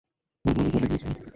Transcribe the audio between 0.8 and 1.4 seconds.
গিয়েছিলাম।